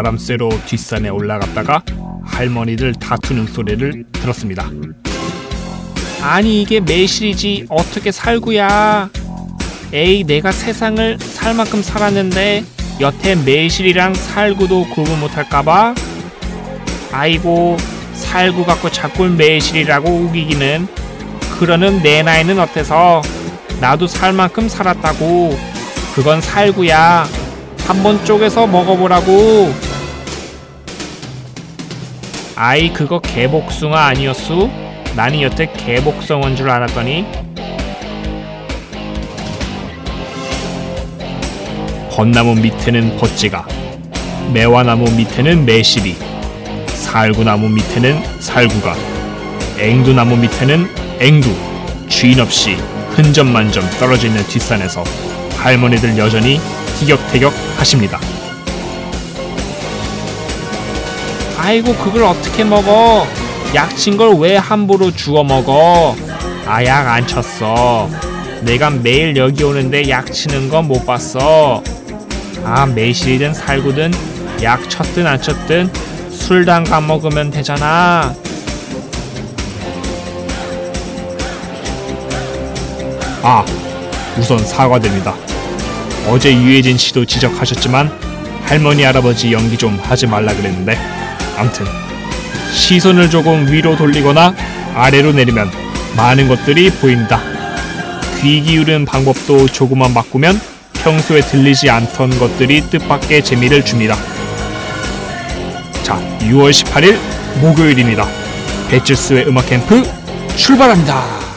[0.00, 1.82] 바람 쐬러 뒷산에 올라갔다가
[2.24, 4.70] 할머니들 다투는 소리를 들었습니다.
[6.22, 9.10] 아니 이게 매실이지 어떻게 살구야?
[9.92, 12.64] 에이 내가 세상을 살 만큼 살았는데
[13.02, 15.94] 여태 매실이랑 살구도 구분 못할까봐?
[17.12, 17.76] 아이고
[18.14, 20.88] 살구 갖고 자꾸 매실이라고 우기기는.
[21.58, 23.20] 그러는 내 나이는 어때서?
[23.82, 25.58] 나도 살 만큼 살았다고.
[26.14, 27.28] 그건 살구야.
[27.86, 29.89] 한번 쪼개서 먹어보라고
[32.62, 34.68] 아이 그거 개복숭아 아니었수?
[35.16, 37.24] 나는 여태 개복성어인 줄 알았더니
[42.10, 43.66] 벚나무 밑에는 벚지가
[44.52, 46.18] 매화나무 밑에는 매실이
[46.88, 48.94] 살구나무 밑에는 살구가
[49.78, 50.86] 앵두나무 밑에는
[51.18, 51.48] 앵두
[52.10, 52.74] 주인 없이
[53.12, 55.02] 흔적만점 떨어져 있는 뒷산에서
[55.56, 56.60] 할머니들 여전히
[56.98, 58.20] 티격태격 하십니다.
[61.62, 63.26] 아이고 그걸 어떻게 먹어?
[63.74, 66.16] 약친 걸 왜 함부로 주워 먹어?
[66.66, 68.08] 아 약 안 쳤어.
[68.62, 71.82] 내가 매일 여기 오는데 약 치는 건 못 봤어.
[72.64, 74.12] 아 매실이든 살구든
[74.62, 75.90] 약 쳤든 안 쳤든
[76.30, 78.34] 술 담가 먹으면 되잖아.
[83.42, 83.64] 아,
[84.38, 85.34] 우선 사과드립니다.
[86.28, 88.10] 어제 유해진 씨도 지적하셨지만
[88.64, 90.98] 할머니 할아버지 연기 좀 하지 말라 그랬는데
[91.60, 91.84] 암튼
[92.72, 94.54] 시선을 조금 위로 돌리거나
[94.94, 95.70] 아래로 내리면
[96.16, 97.40] 많은 것들이 보인다.
[98.40, 100.58] 귀 기울이는 방법도 조금만 바꾸면
[100.94, 104.16] 평소에 들리지 않던 것들이 뜻밖의 재미를 줍니다.
[106.02, 107.18] 자, 6월 18일
[107.60, 108.26] 목요일입니다.
[108.88, 110.02] 배칠수의 음악 캠프
[110.56, 111.49] 출발합니다.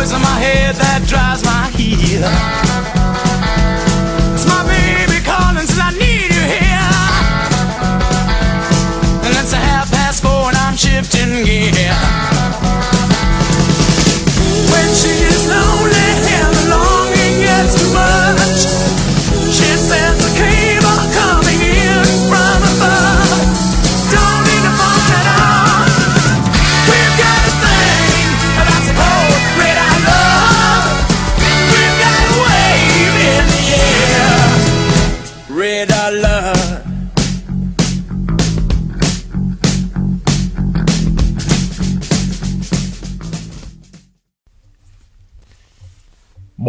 [0.00, 2.24] Voice in my head that drives my heel.
[4.32, 6.96] It's my baby calling, says I need you here.
[9.28, 11.92] And it's a half past four and I'm shifting gear.
[14.72, 15.39] When she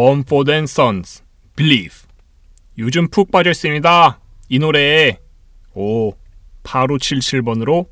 [0.01, 1.23] Mumford and Sons,
[1.55, 1.95] Believe.
[2.79, 4.19] 요즘 푹 빠져 있습니다.
[4.49, 5.19] 이 노래에
[5.75, 6.13] 오
[6.63, 7.87] 8577번으로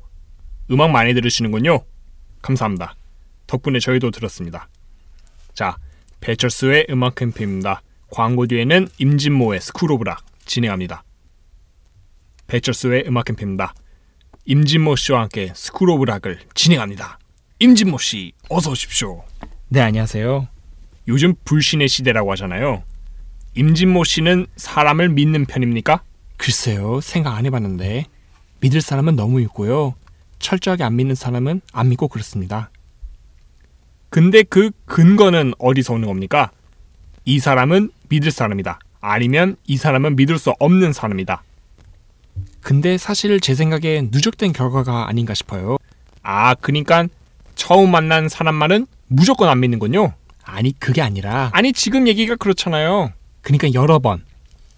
[0.72, 1.84] 음악 많이 들으시는군요.
[2.42, 2.96] 감사합니다.
[3.46, 4.68] 덕분에 저희도 들었습니다.
[5.54, 5.76] 자,
[6.20, 7.80] 배철수의 음악 캠프입니다.
[8.10, 11.04] 광고 뒤에는 임진모의 School of Rock 진행합니다.
[12.48, 13.72] 배철수의 음악 캠프입니다.
[14.46, 17.20] 임진모 씨와 함께 School of Rock을 진행합니다.
[17.60, 19.22] 임진모 씨, 어서 오십시오.
[19.68, 20.59] 네 안녕하세요
[21.10, 22.82] 요즘 불신의 시대라고 하잖아요.
[23.54, 26.02] 임진모 씨는 사람을 믿는 편입니까?
[26.36, 28.06] 글쎄요 생각 안 해봤는데
[28.60, 29.94] 믿을 사람은 너무 있고요
[30.38, 32.70] 철저하게 안 믿는 사람은 안 믿고 그렇습니다
[34.08, 36.50] 근데 그 근거는 어디서 오는 겁니까?
[37.24, 38.80] 이 사람은 믿을 사람이다.
[39.00, 41.44] 아니면 이 사람은 믿을 수 없는 사람이다.
[42.60, 45.76] 근데 사실 제 생각에 누적된 결과가 아닌가 싶어요
[46.22, 47.06] 아, 그니까
[47.54, 50.14] 처음 만난 사람만은 무조건 안 믿는군요.
[50.50, 53.12] 아니 그게 아니라 아니, 지금 얘기가 그렇잖아요.
[53.42, 54.24] 그러니까 여러 번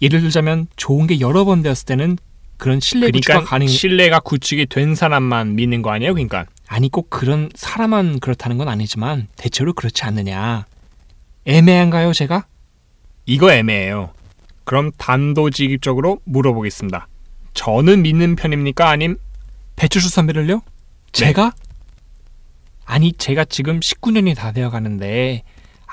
[0.01, 2.17] 예를 들자면 좋은 게 여러 번 되었을 때는
[2.57, 6.13] 그런 신뢰 구축가 그러니까 가능 신뢰가 구축이 된 사람만 믿는 거 아니에요?
[6.13, 10.65] 그러니까 아니 꼭 그런 사람만 그렇다는 건 아니지만 대체로 그렇지 않느냐
[11.45, 12.45] 애매한가요 제가?
[13.25, 14.11] 이거 애매해요.
[14.65, 17.07] 그럼 단도직입적으로 물어보겠습니다.
[17.53, 18.89] 저는 믿는 편입니까?
[18.89, 19.17] 아님
[19.75, 20.61] 배철수 선배를요?
[21.11, 21.53] 제가?
[22.85, 25.43] 아니 제가 지금 19년이 다 되어 가는데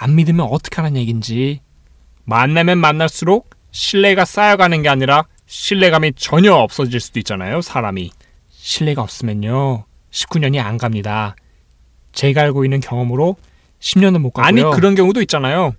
[0.00, 1.60] 안 믿으면 어떡하란 얘긴지.
[2.24, 8.10] 만나면 만날수록 신뢰가 쌓여가는 게 아니라 신뢰감이 전혀 없어질 수도 있잖아요, 사람이.
[8.48, 9.84] 신뢰가 없으면요.
[10.10, 11.36] 19년이 안 갑니다.
[12.12, 13.36] 제가 알고 있는 경험으로
[13.80, 14.48] 10년은 못 가고요.
[14.48, 15.74] 아니, 그런 경우도 있잖아요.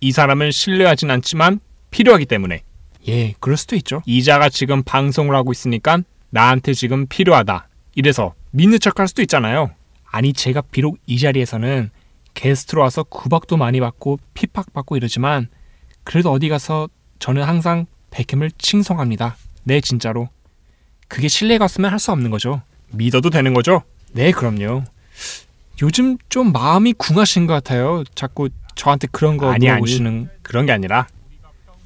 [0.00, 1.60] 이 사람을 신뢰하진 않지만
[1.92, 2.62] 필요하기 때문에.
[3.06, 4.02] 예, 그럴 수도 있죠.
[4.04, 5.98] 이자가 지금 방송을 하고 있으니까
[6.30, 7.68] 나한테 지금 필요하다.
[7.94, 9.70] 이래서 믿는 척할 수도 있잖아요.
[10.10, 11.90] 아니 제가 비록 이 자리에서는
[12.34, 15.48] 게스트로 와서 구박도 많이 받고 핍박받고 이러지만
[16.02, 16.88] 그래도 어디 가서
[17.18, 19.36] 저는 항상 백햄을 칭송합니다.
[19.64, 20.28] 네 진짜로.
[21.08, 22.62] 그게 신뢰가 없으면 할 수 없는 거죠.
[22.90, 23.82] 믿어도 되는 거죠?
[24.12, 24.84] 네 그럼요.
[25.82, 28.04] 요즘 좀 마음이 궁하신 것 같아요.
[28.14, 29.80] 자꾸 저한테 그런 거 아니, 아니.
[29.80, 31.06] 물어보시는 그런 게 아니라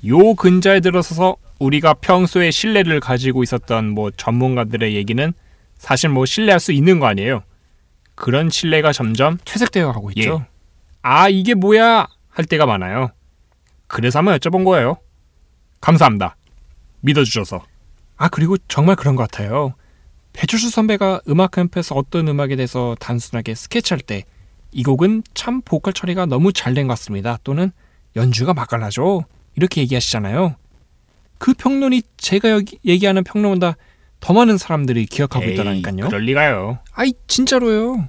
[0.06, 5.32] 요 근자에 들어서서 우리가 평소에 신뢰를 가지고 있었던 뭐 전문가들의 얘기는
[5.76, 7.42] 사실 뭐 신뢰할 수 있는 거 아니에요.
[8.18, 10.44] 그런 신뢰가 점점 퇴색되어 가고 있죠.
[11.02, 13.10] 아 이게 뭐야 할 때가 많아요.
[13.86, 14.96] 그래서 한번 여쭤본 거예요.
[15.80, 16.36] 감사합니다.
[17.00, 17.62] 믿어주셔서.
[18.16, 19.74] 아 그리고 정말 그런 것 같아요.
[20.32, 24.24] 배철수 선배가 음악 캠프에서 어떤 음악에 대해서 단순하게 스케치할 때
[24.70, 27.38] 이 곡은 참 보컬 처리가 너무 잘 된 것 같습니다.
[27.42, 27.72] 또는
[28.16, 29.24] 연주가 맛깔나죠.
[29.56, 30.56] 이렇게 얘기하시잖아요.
[31.38, 33.76] 그 평론이 제가 여기 얘기하는 평론보다
[34.20, 36.06] 더 많은 사람들이 기억하고 에이, 있다니까요.
[36.08, 36.78] 그럴 리가요.
[36.92, 38.08] 아이 진짜로요.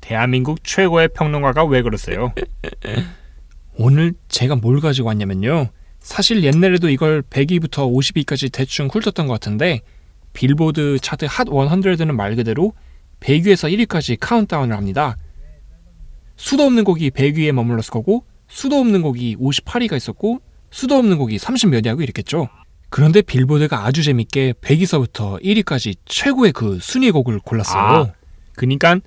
[0.00, 2.32] 대한민국 최고의 평론가가 왜 그러세요?
[3.78, 5.68] 오늘 제가 뭘 가지고 왔냐면요.
[6.00, 9.80] 사실 옛날에도 이걸 100위부터 50위까지 대충 훑었던 것 같은데
[10.32, 12.72] 빌보드 차트 핫 100는 말 그대로
[13.20, 15.16] 100위에서 1위까지 카운트다운을 합니다.
[16.36, 20.40] 수도 없는 곡이 100위에 머물렀을 거고 수도 없는 곡이 58위가 있었고
[20.70, 22.48] 수도 없는 곡이 30몇 위하고 이랬겠죠.
[22.96, 27.82] 그런데 빌보드가 아주 재밌게 100위서부터 1위까지 최고의 그 순위 곡을 골랐어요.
[27.82, 28.12] 아.
[28.54, 28.98] 그니까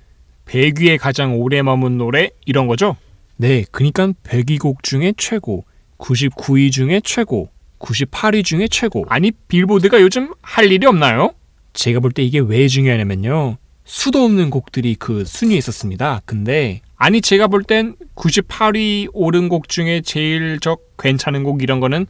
[0.46, 2.96] 100위에 가장 오래 머문 노래 이런 거죠?
[3.36, 5.64] 네, 그니까 100위 곡 중에 최고,
[5.98, 7.48] 99위 중에 최고,
[7.80, 9.04] 98위 중에 최고.
[9.08, 11.34] 아니 빌보드가 요즘 할 일이 없나요?
[11.72, 13.56] 제가 볼 때 이게 왜 중요하냐면요.
[13.84, 16.22] 수도 없는 곡들이 그 순위에 있었습니다.
[16.26, 22.06] 근데 아니 제가 볼 땐 98위 오른 곡 중에 제일 저 괜찮은 곡 이런 거는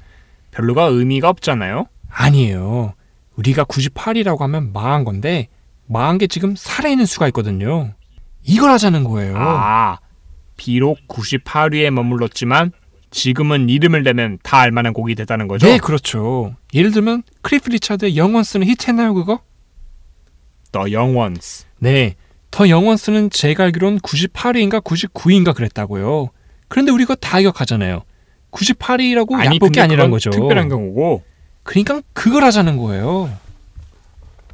[0.51, 1.87] 별로가 의미가 없잖아요.
[2.09, 2.95] 아니에요.
[3.37, 5.49] 우리가 98위라고 하면 망한 건데
[5.87, 7.93] 망한 게 지금 살아있는 수가 있거든요.
[8.43, 9.35] 이걸 하자는 거예요.
[9.37, 9.99] 아
[10.57, 12.73] 비록 98위에 머물렀지만
[13.11, 15.67] 지금은 이름을 대면 다 알만한 곡이 됐다는 거죠?
[15.67, 16.55] 네, 그렇죠.
[16.75, 19.41] 예를 들면 클리프 리차드의 Young Ones는 히트했나요, 그거?
[20.73, 21.67] The Young Ones.
[21.79, 22.15] 네.
[22.51, 26.31] 더 영원스는 제가 알기론 98위인가 99위인가 그랬다고요.
[26.69, 28.03] 그런데 우리가 다 기억하잖아요.
[28.51, 30.31] 98위라고 아니 아니란 그건 거죠.
[30.31, 31.23] 특별한 경우고
[31.63, 33.31] 그러니까 그걸 하자는 거예요.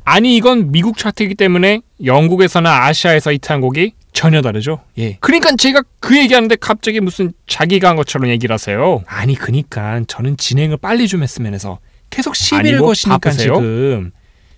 [0.04, 4.80] 아니 이건 미국 차트이기 때문에 영국에서나 아시아에서 히트한 곡이 전혀 다르죠.
[4.98, 5.18] 예.
[5.20, 9.02] 그러니까 제가 그 얘기하는데 갑자기 무슨 자기가 한 것처럼 얘기를 하세요.
[9.06, 11.80] 아니 그니까 저는 진행을 빨리 좀 했으면 해서
[12.10, 13.54] 계속 시비를 뭐 거시니까 바쁘세요?
[13.56, 14.12] 지금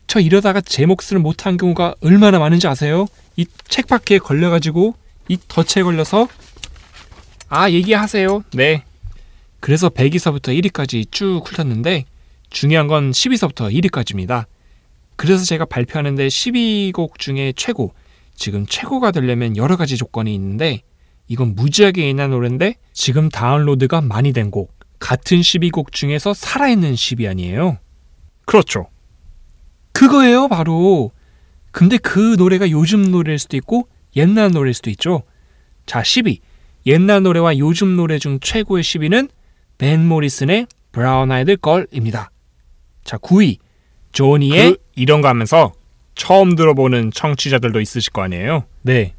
[0.06, 3.06] 저 이러다가 제 몫을 못한 경우가 얼마나 많은지 아세요?
[3.36, 4.94] 이 책바퀴에 걸려가지고
[5.28, 6.28] 이 덫에 걸려서
[7.48, 8.44] 아 얘기하세요.
[8.52, 8.82] 네.
[9.60, 12.04] 그래서 100위서부터 1위까지 쭉 훑었는데
[12.50, 14.46] 중요한 건 10위서부터 1위까지입니다.
[15.16, 17.92] 그래서 제가 발표하는데 12곡 중에 최고,
[18.34, 20.82] 지금 최고가 되려면 여러 가지 조건이 있는데
[21.26, 27.78] 이건 무지하게 옛날 노래인데 지금 다운로드가 많이 된 곡, 같은 12곡 중에서 살아있는 10위 아니에요?
[28.44, 28.88] 그렇죠.
[29.92, 31.10] 그거예요, 바로.
[31.70, 35.22] 근데 그 노래가 요즘 노래일 수도 있고 옛날 노래일 수도 있죠.
[35.84, 36.38] 자, 10위.
[36.86, 39.28] 옛날 노래와 요즘 노래 중 최고의 10위는
[39.78, 42.30] 밴 모리슨의 Brown Eyed Girl입니다.
[43.04, 43.58] 자, 9위.
[44.12, 45.72] 조니의 그 이런 거 하면서
[46.14, 48.64] 처음 들어보는 청취자들도 있으실 거 아니에요.
[48.82, 49.14] 네.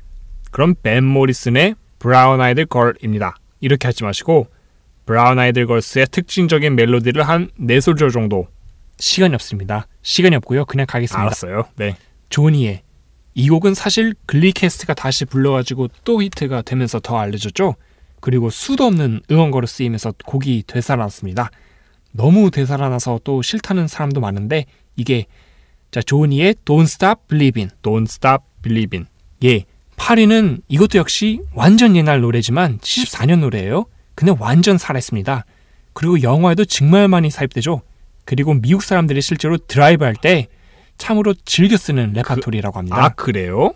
[0.51, 3.36] 그럼 밴 모리슨의 Brown Eyed Girl입니다.
[3.62, 4.48] 이렇게 하지 마시고
[5.06, 8.48] 브라운 아이드 걸스의 특징적인 멜로디를 한 4소절 정도
[8.98, 9.88] 시간이 없습니다.
[10.01, 10.66] 시간이 없고요.
[10.66, 11.22] 그냥 가겠습니다.
[11.22, 11.63] 알았어요.
[11.78, 11.96] 네.
[12.29, 12.81] Journey의
[13.36, 17.75] 이 곡은 사실 Glee Cast가 다시 불러가지고 또 히트가 되면서 더 알려졌죠.
[18.21, 21.49] 그리고 수도 없는 응원가로 쓰이면서 곡이 되살아났습니다.
[22.11, 25.25] 너무 되살아나서 또 싫다는 사람도 많은데 이게
[25.91, 27.69] 자 Journey의 Don't Stop Believin.
[27.81, 29.05] Don't Stop Believin.
[29.43, 29.63] 예,
[29.95, 33.85] 8위는 이것도 역시 완전 옛날 노래지만 74년 노래예요.
[34.15, 35.45] 근데 완전 살아있습니다.
[35.93, 37.81] 그리고 영화에도 정말 많이 삽입되죠.
[38.25, 40.47] 그리고 미국 사람들이 실제로 드라이브 할 때
[40.97, 42.97] 참으로 즐겨 쓰는 레파토리라고 합니다.
[43.03, 43.73] 아 그래요?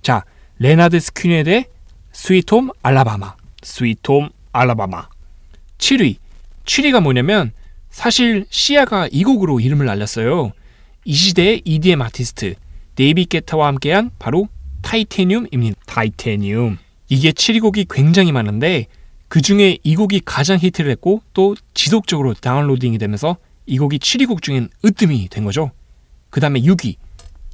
[0.00, 0.24] 자,
[0.58, 1.66] Lynyrd Skynyrd의
[2.12, 3.34] Sweet Home Alabama.
[3.64, 5.08] Sweet Home Alabama.
[5.78, 6.16] 7위.
[6.64, 7.52] 7위가 뭐냐면
[7.90, 10.52] 사실 시아가 이 곡으로 이름을 날렸어요.
[11.04, 12.54] 이 시대의 EDM 아티스트
[12.94, 14.48] 데이비 게타와 함께한 바로
[14.82, 15.80] Titanium입니다.
[15.86, 16.78] Titanium.
[17.08, 18.86] 이게 7위 곡이 굉장히 많은데
[19.28, 24.42] 그 중에 이 곡이 가장 히트를 했고 또 지속적으로 downloading이 되면서 이 곡이 7위 곡
[24.42, 25.72] 중엔 으뜸이 된 거죠.
[26.30, 26.96] 그 다음에 6위.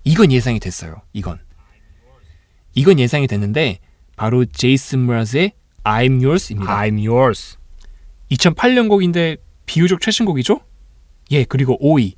[0.04, 1.02] 이건 예상이 됐어요.
[1.12, 1.38] 이건.
[2.74, 3.78] 이건 예상이 됐는데
[4.16, 5.52] 바로 제이슨 므라즈의
[5.84, 6.76] I'm Yours입니다.
[6.80, 7.56] I'm yours.
[8.30, 10.60] 2008년 곡인데 비교적 최신곡이죠?
[11.32, 12.14] 예, 그리고 5위.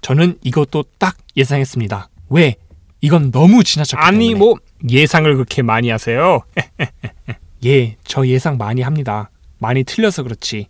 [0.00, 2.08] 저는 이것도 딱 예상했습니다.
[2.30, 2.56] 왜?
[3.00, 4.38] 이건 너무 지나쳤기 아니 때문에.
[4.38, 4.54] 뭐
[4.88, 6.40] 예상을 그렇게 많이 하세요?
[7.64, 9.30] 예, 저 예상 많이 합니다.
[9.58, 10.68] 많이 틀려서 그렇지.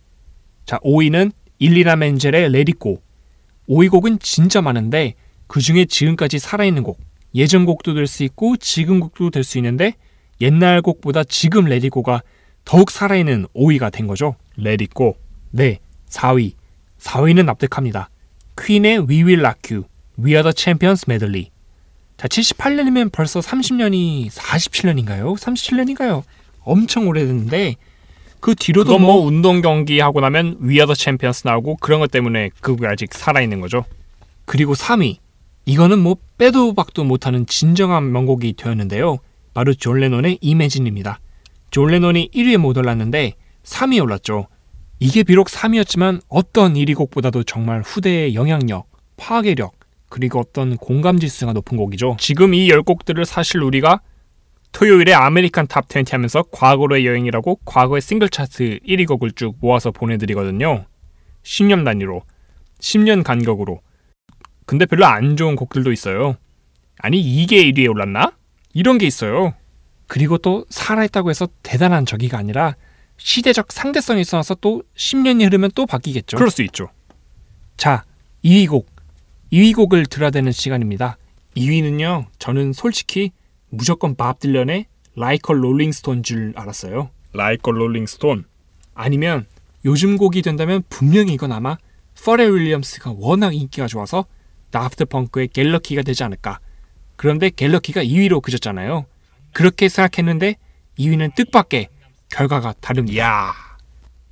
[0.65, 3.01] 자, 5위는 일리나 멘젤의 레디고.
[3.69, 5.15] 5위 곡은 진짜 많은데
[5.47, 6.99] 그 중에 지금까지 살아있는 곡.
[7.33, 9.95] 예전 곡도 될 수 있고 지금 곡도 될 수 있는데
[10.41, 12.21] 옛날 곡보다 지금 레디고가
[12.65, 14.35] 더욱 살아있는 5위가 된 거죠.
[14.95, 15.15] Go.
[15.51, 16.53] 네, 4위.
[16.99, 18.09] 4위는 납득합니다.
[18.57, 19.87] 퀸의 We Will Rock You,
[20.17, 21.51] We Are the Champions 메들리.
[22.17, 25.37] 자, 78년이면 벌써 30년이 47년인가요?
[25.37, 26.23] 37년인가요?
[26.61, 27.75] 엄청 오래됐는데
[28.39, 32.09] 그 뒤로도 뭐, 뭐 운동 경기 하고 나면 We Are the Champions 나오고 그런 것
[32.11, 33.85] 때문에 그곡이 아직 살아 있는 거죠.
[34.45, 35.17] 그리고 3위.
[35.65, 39.17] 이거는 뭐 빼도 박도 못하는 진정한 명곡이 되었는데요.
[39.55, 41.19] 바로 존 레논의 Imagine입니다.
[41.71, 43.33] 존 레논이 1위에 못 올랐는데
[43.63, 44.47] 3위에 올랐죠.
[44.99, 49.73] 이게 비록 3위였지만 어떤 1위 곡보다도 정말 후대의 영향력, 파괴력,
[50.09, 52.17] 그리고 어떤 공감 지수가 높은 곡이죠.
[52.19, 54.01] 지금 이런 곡들을 사실 우리가
[54.73, 60.85] 토요일에 American Top 20 하면서 과거로의 여행이라고 과거의 싱글 차트 1위 곡을 쭉 모아서 보내드리거든요.
[61.43, 62.23] 10년 단위로,
[62.79, 63.79] 10년 간격으로.
[64.65, 66.35] 근데 별로 안 좋은 곡들도 있어요.
[66.97, 68.33] 아니 이게 1위에 올랐나?
[68.75, 69.55] 이런 게 있어요.
[70.05, 72.75] 그리고 또 살아있다고 해서 대단한 저기가 아니라
[73.17, 76.37] 시대적 상대성이 있어서 또 10년이 흐르면 또 바뀌겠죠.
[76.37, 76.89] 그럴 수 있죠.
[77.77, 78.03] 자,
[78.43, 78.87] 2위 곡.
[79.51, 81.17] 2위 곡을 들어야 되는 시간입니다.
[81.55, 82.25] 2위는요.
[82.37, 83.31] 저는 솔직히
[83.69, 84.85] 무조건 밥 딜런의
[85.17, 87.09] Like a Rolling Stone 줄 알았어요.
[87.75, 88.43] Rolling Stone.
[88.93, 89.45] 아니면
[89.85, 91.77] 요즘 곡이 된다면 분명히 이건 아마
[92.21, 94.25] 퍼렐 윌리엄스가 워낙 인기가 좋아서
[94.71, 96.59] 다프트 펑크의 갤럭키가 되지 않을까.
[97.15, 99.05] 그런데 갤럭키가 2위로 그쳤잖아요.
[99.53, 100.55] 그렇게 생각했는데
[100.99, 101.87] 2위는 뜻밖의
[102.29, 103.17] 결과가 다릅니다.
[103.23, 103.53] 야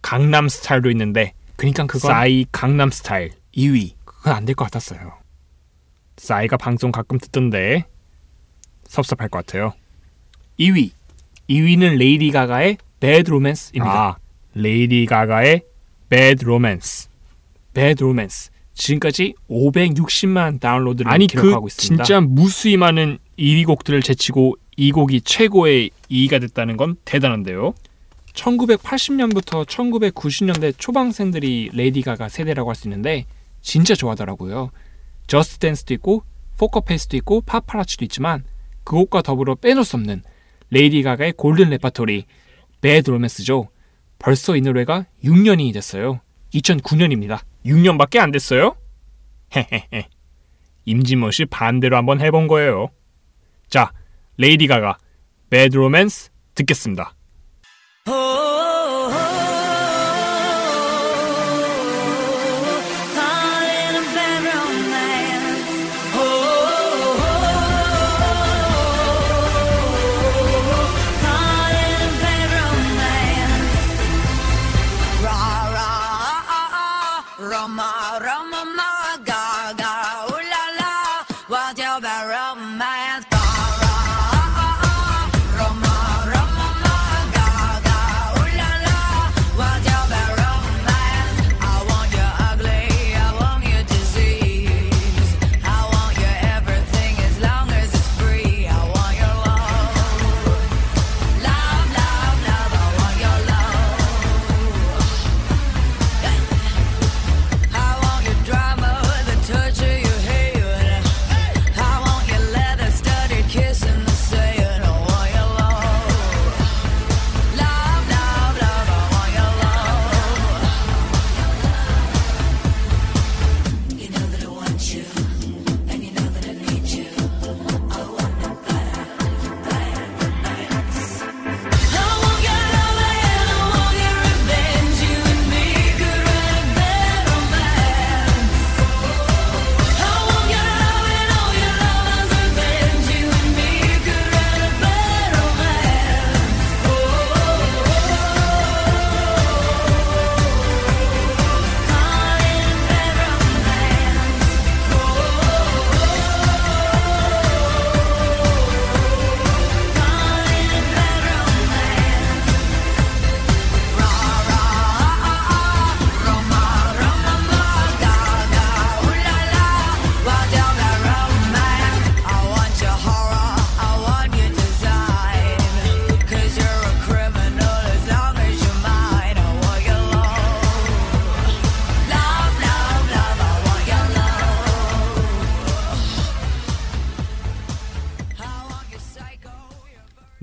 [0.01, 3.93] 강남 스타일도 있는데 그러니까 그건 싸이 강남 스타일 2위.
[4.05, 5.13] 그건 안 될 것 같았어요.
[6.17, 7.85] 싸이가 방송 가끔 듣던데
[8.87, 9.73] 섭섭할 것 같아요.
[10.59, 10.91] 2위.
[11.49, 13.93] 2위는 레이디 가가의 Bad Romance입니다.
[14.09, 14.17] 아
[14.53, 15.63] 레이디 가가의
[16.09, 17.09] Bad Romance.
[17.73, 18.49] Bad Romance.
[18.73, 22.03] 지금까지 560만 다운로드를 아니 그 기록하고 있습니다.
[22.03, 27.73] 진짜 무수히 많은 2위 곡들을 제치고 이 곡이 최고의 2위가 됐다는 건 대단한데요.
[28.33, 33.25] 1980년부터 1990년대 초반생들이 레이디 가가 세대라고 할 수 있는데
[33.61, 34.71] 진짜 좋아하더라고요.
[35.27, 36.23] Just Dance도 있고
[36.57, 38.43] Poker Face도 있고 Paparazzi도 있지만
[38.83, 40.23] 그것과 더불어 빼놓을 수 없는
[40.71, 42.25] 레이디 가가의 golden 레파토리
[42.81, 43.69] Bad Romance죠.
[44.19, 46.19] 벌써 이 노래가 6년이 됐어요.
[46.53, 47.39] 2009년입니다.
[47.65, 48.75] 6년밖에 안 됐어요?
[49.55, 50.07] 헤헤헤.
[50.85, 52.89] 임진모 씨 반대로 한번 해본 거예요.
[53.69, 53.91] 자,
[54.37, 54.97] 레이디 가가
[55.49, 57.15] Bad Romance 듣겠습니다.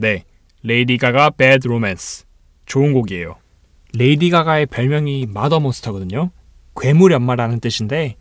[0.01, 0.25] 네,
[0.63, 2.25] 레이디 가가 Bad Romance.
[2.65, 3.37] 좋은 곡이에요.
[3.93, 6.31] 레이디 가가의 별명이 Mother Monster거든요.
[6.75, 8.17] 괴물 엄마라는 뜻인데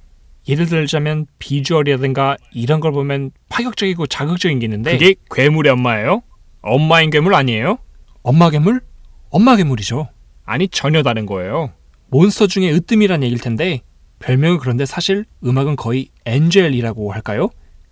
[0.50, 6.22] 예를 들자면 비주얼이라든가 이런 걸 보면 파격적이고 자극적인 게 있는데 그게 괴물의 엄마예요?
[6.62, 7.78] 엄마인 괴물 아니에요?
[8.24, 8.82] 엄마 괴물?
[9.30, 10.10] 엄마 괴물이죠.
[10.44, 11.72] 아니 전혀 다른 거예요.
[12.08, 13.80] 몬스터 중에 으뜸이란 얘기일 텐데
[14.20, 17.48] 별명은 그런데 사실 음악은 거의 angel이라고 할까요?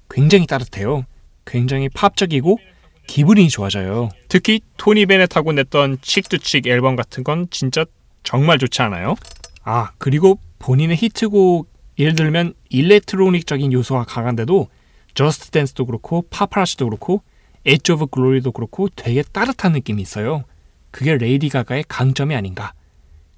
[0.09, 1.05] 굉장히 따뜻해요.
[1.45, 2.59] 굉장히 팝적이고
[3.07, 4.09] 기분이 좋아져요.
[4.27, 7.85] 특히 토니 베넷하고 냈던 Cheek to Cheek 앨범 같은 건 진짜
[8.23, 9.15] 정말 좋지 않아요?
[9.63, 14.67] 아 그리고 본인의 히트곡 예를 들면 electronic적인 요소가 강한데도
[15.15, 17.23] Just Dance도 그렇고 Paparazzi도 그렇고
[17.65, 20.43] Edge of Glory도 그렇고 되게 따뜻한 느낌이 있어요.
[20.91, 22.73] 그게 레이디 가가의 강점이 아닌가.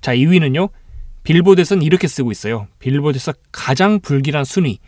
[0.02, 0.70] 자 2위는요.
[1.24, 2.68] 빌보드에선 이렇게 쓰고 있어요.
[2.80, 4.80] 빌보드에서 가장 불길한 순위.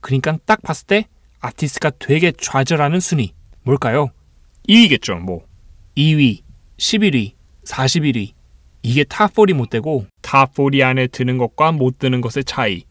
[0.00, 1.06] 그러니까 딱 봤을 때
[1.40, 3.34] 아티스트가 되게 좌절하는 순위.
[3.62, 4.10] 뭘까요?
[4.68, 5.44] 2위겠죠, 뭐.
[5.96, 6.42] 2위,
[6.78, 7.32] 11위,
[7.64, 8.32] 41위.
[8.82, 12.84] 이게 Top 40이 못 되고 Top 40 안에 드는 것과 못 드는 것의 차이.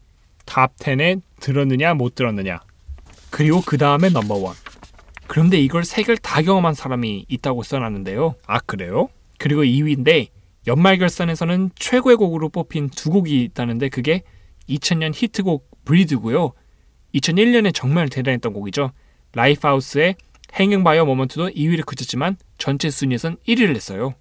[0.46, 2.60] Top 10에 들었느냐 못 들었느냐.
[3.30, 4.54] 그리고 그 다음에 넘버원.
[5.26, 8.34] 그런데 이걸 세 개를 다 경험한 사람이 있다고 써놨는데요.
[8.46, 9.08] 아 그래요?
[9.38, 10.28] 그리고 2위인데
[10.66, 14.22] 연말 결산에서는 최고의 곡으로 뽑힌 두 곡이 있다는데 그게
[14.68, 16.52] 2000년 히트곡 Breathe고요.
[17.14, 18.92] 2001년에 정말 대단했던 곡이죠.
[19.34, 20.16] 라이프하우스의
[20.58, 24.14] Hanging by a Moment도 2위를 그쳤지만 전체 순위에선 1위를 했어요.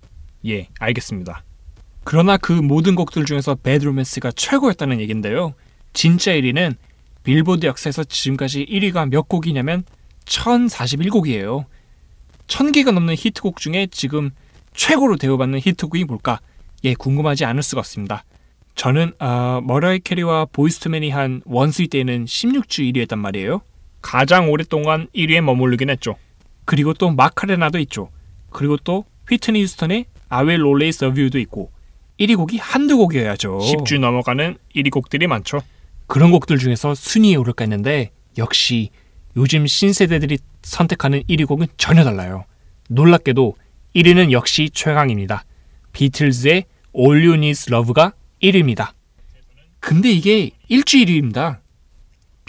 [0.45, 1.43] 예, 알겠습니다.
[2.03, 5.53] 그러나 그 모든 곡들 중에서 Bad Romance가 최고였다는 얘긴데요.
[5.93, 6.75] 진짜 1위는
[7.23, 9.83] 빌보드 역사에서 지금까지 1위가 몇 곡이냐면
[10.25, 11.65] 1041곡이에요.
[12.47, 14.31] 1000개가 넘는 히트곡 중에 지금
[14.73, 16.39] 최고로 대우받는 히트곡이 뭘까?
[16.83, 18.23] 예, 궁금하지 않을 수가 없습니다.
[18.75, 23.61] 저는 아, 머라이 캐리와 보이스투맨이 한 원스위 때는 16주 1위였단 말이에요.
[24.01, 26.15] 가장 오랫동안 1위에 머무르긴 했죠.
[26.65, 28.09] 그리고 또 마카레나도 있죠.
[28.49, 31.71] 그리고 또 휘트니 휴스턴의 I Will Always Love You도 있고
[32.19, 33.59] 1위 곡이 한두 곡이어야죠.
[33.59, 35.61] 10주 넘어가는 1위 곡들이 많죠.
[36.07, 38.89] 그런 곡들 중에서 순위에 오를까 했는데 역시
[39.37, 42.45] 요즘 신세대들이 선택하는 1위 곡은 전혀 달라요.
[42.89, 43.55] 놀랍게도
[43.95, 45.45] 1위는 역시 최강입니다.
[45.93, 48.91] 비틀즈의 All You Need Is Love가 1위입니다.
[49.79, 51.61] 근데 이게 일주일입니다.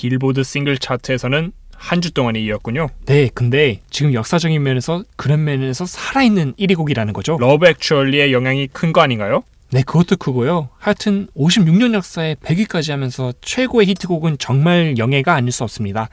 [0.09, 2.89] 빌보드 싱글 차트에서는 한 주 동안이었군요.
[3.07, 7.37] 네, 근데 지금 역사적인 면에서 그런 면에서 살아있는 1위 곡이라는 거죠.
[7.41, 9.45] Love Actually의 영향이 큰 거 아닌가요?
[9.71, 10.69] 네, 그것도 크고요.
[10.79, 16.09] 하여튼 56년 역사에 100위까지 하면서 최고의 히트곡은 정말 영예가 아닐 수 없습니다.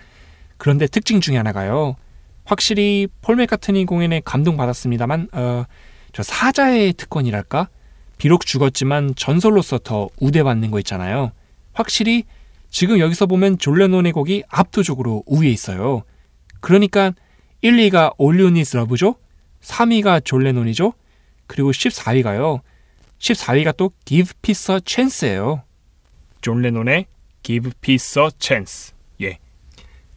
[0.57, 1.95] 그런데 특징 중에 하나가요.
[2.45, 5.63] 확실히 폴 맥카트니 공연에 감동받았습니다만 어,
[6.13, 7.67] 저 사자의 특권이랄까?
[8.17, 11.31] 비록 죽었지만 전설로서 더 우대받는 거 있잖아요.
[11.73, 12.23] 확실히
[12.69, 16.03] 지금 여기서 보면 졸레논의 곡이 압도적으로 우위에 있어요.
[16.59, 17.13] 그러니까
[17.61, 19.15] 1, 2가 올리오니스 러브죠.
[19.61, 20.93] 3위가 졸레논이죠.
[21.47, 22.61] 그리고 14위가요.
[23.19, 25.63] 14위가 또 Give Peace a Chance예요.
[26.41, 27.07] 존 레논의
[27.41, 28.93] Give Peace a Chance.
[29.21, 29.39] 예.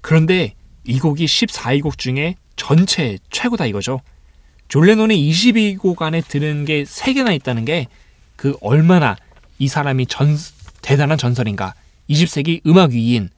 [0.00, 4.00] 그런데 이 곡이 14위 곡 중에 전체 최고다 이거죠.
[4.68, 7.86] 존 레논의 22곡 안에 드는 게 3개나 있다는 게
[8.40, 9.16] 그 얼마나
[9.58, 10.34] 이 사람이 전
[10.80, 11.74] 대단한 전설인가.
[12.10, 13.30] 20세기 음악 위인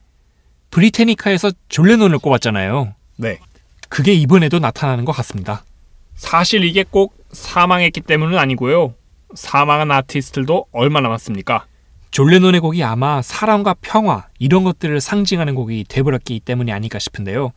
[0.71, 2.95] 브리태니커에서 존 레논을 꼽았잖아요.
[3.17, 3.39] 네.
[3.89, 5.65] 그게 이번에도 나타나는 것 같습니다.
[6.15, 8.95] 사실 이게 꼭 사망했기 때문은 아니고요.
[9.35, 11.67] 사망한 아티스트들도 얼마 남았습니까?
[12.11, 17.53] 존 레논의 곡이 아마 사랑과 평화 이런 것들을 상징하는 곡이 돼버렸기 때문이 아닐까 싶은데요.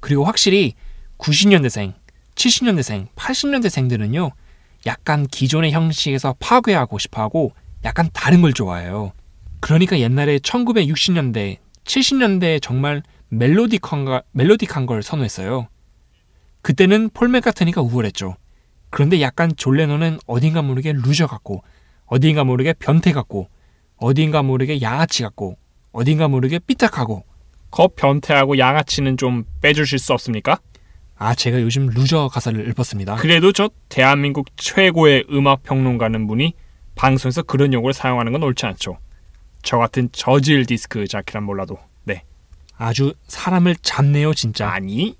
[0.00, 0.74] 그리고 확실히
[1.18, 1.94] 90년대생,
[2.34, 4.32] 70년대생, 80년대생들은요.
[4.86, 7.52] 약간 기존의 형식에서 파괴하고 싶어하고
[7.84, 9.12] 약간 다른 걸 좋아해요.
[9.60, 15.68] 그러니까 옛날에 1960년대, 70년대에 정말 melodical한, 가- melodical한 걸 선호했어요.
[16.62, 18.36] 그때는 폴 맥카트니가 우월했죠.
[18.90, 21.62] 그런데 약간 존 레논은 어딘가 모르게 루저 같고
[22.06, 23.48] 어딘가 모르게 변태 같고
[23.96, 25.56] 어딘가 모르게 양아치 같고
[25.92, 27.24] 어딘가 모르게 삐딱하고
[27.70, 30.58] 거 변태하고 양아치는 좀 빼주실 수 없습니까?
[31.16, 33.16] 아 제가 요즘 루저 가사를 읊었습니다.
[33.16, 36.54] 그래도 저 대한민국 최고의 음악 평론가는 분이
[36.96, 38.98] 방송에서 그런 용어를 사용하는 건 옳지 않죠.
[39.62, 42.24] 저 같은 저질 디스크 자키란 몰라도 네
[42.76, 44.68] 아주 사람을 잡네요 진짜.
[44.68, 45.16] 아니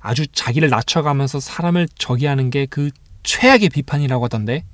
[0.00, 2.90] 아주 자기를 낮춰가면서 사람을 저기 하는 게 그
[3.22, 4.64] 최악의 비판이라고 하던데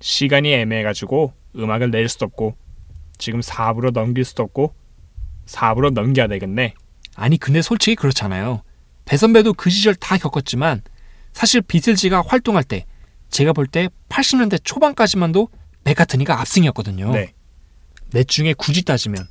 [0.00, 2.56] 시간이 애매해가지고 음악을 낼 수도 없고
[3.16, 4.74] 지금 4부로 넘길 수도 없고
[5.46, 6.74] 4부로 넘겨야 되겠네.
[7.16, 8.62] 아니 근데 솔직히 그렇잖아요.
[9.04, 10.82] 배 선배도 그 시절 다 겪었지만
[11.32, 12.86] 사실 비틀즈가 활동할 때
[13.30, 15.48] 제가 볼 때 80년대 초반까지만도
[15.84, 17.12] 맥카트니가 압승이었거든요.
[17.12, 17.33] 네.
[18.12, 19.26] 넷 중에 굳이 따지면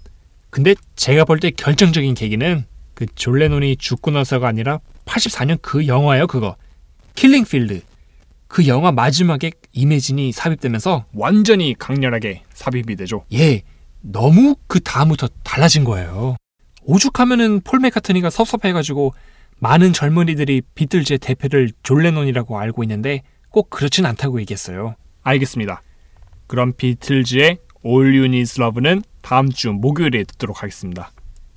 [0.49, 6.27] 근데 제가 볼 때 결정적인 계기는 그 존 레논이 죽고 나서가 아니라 84년 그 영화예요
[6.27, 6.55] 그거
[7.15, 7.81] 킬링 필드.
[8.47, 13.25] 그 영화 마지막에 이매진이 삽입되면서 완전히 강렬하게 삽입이 되죠.
[13.33, 13.63] 예,
[14.01, 16.35] 너무 그 다음부터 달라진 거예요.
[16.83, 19.13] 오죽하면은 폴 맥카트니가 섭섭해가지고
[19.57, 24.95] 많은 젊은이들이 비틀즈의 대표를 존 레논이라고 알고 있는데 꼭 그렇진 않다고 얘기했어요.
[25.23, 25.81] 알겠습니다.
[26.47, 31.11] 그럼 비틀즈의 All You Need Love는 다음 주 목요일에 듣도록 하겠습니다.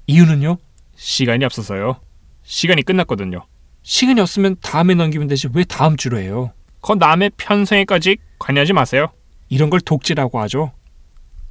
[0.06, 0.58] 이유는요?
[0.96, 2.00] 시간이 없어서요.
[2.42, 3.46] 시간이 끝났거든요.
[3.82, 6.52] 시간이 없으면 다음에 넘기면 되지 왜 다음 주로 해요?
[6.80, 9.12] 그 남의 편성에까지 관여하지 마세요.
[9.48, 10.72] 이런 걸 독지라고 하죠.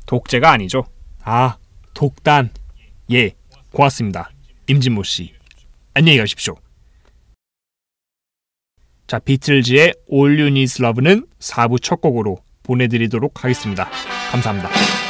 [0.05, 0.85] 독재가 아니죠.
[1.23, 1.57] 아,
[1.93, 2.51] 독단.
[3.11, 3.31] 예,
[3.71, 4.29] 고맙습니다.
[4.67, 5.33] 임진모 씨.
[5.93, 6.55] 안녕히 가십시오.
[9.07, 13.89] 자, 비틀즈의 All You Need Love는 4부 첫 곡으로 보내드리도록 하겠습니다.
[14.31, 15.04] 감사합니다.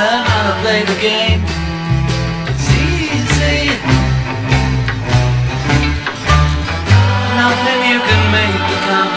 [0.00, 1.40] Learn how to play the game.
[2.50, 3.60] It's easy.
[7.40, 9.12] Nothing you can make can't